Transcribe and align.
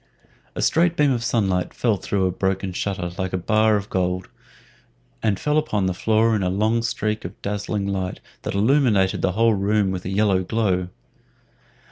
A 0.55 0.63
straight 0.63 0.97
beam 0.97 1.11
of 1.11 1.23
sunlight 1.23 1.75
fell 1.75 1.95
through 1.95 2.25
a 2.25 2.31
broken 2.31 2.73
shutter 2.73 3.11
like 3.19 3.33
a 3.33 3.37
bar 3.37 3.75
of 3.75 3.87
gold, 3.91 4.29
and 5.21 5.39
fell 5.39 5.59
upon 5.59 5.85
the 5.85 5.93
floor 5.93 6.35
in 6.35 6.41
a 6.41 6.49
long 6.49 6.81
streak 6.81 7.23
of 7.23 7.39
dazzling 7.43 7.85
light 7.85 8.19
that 8.41 8.55
illuminated 8.55 9.21
the 9.21 9.33
whole 9.33 9.53
room 9.53 9.91
with 9.91 10.03
a 10.03 10.09
yellow 10.09 10.41
glow. 10.43 10.87